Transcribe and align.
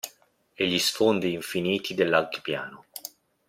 E 0.55 0.65
gli 0.67 0.79
sfondi 0.79 1.31
infiniti 1.33 1.93
dell'altipiano. 1.93 2.85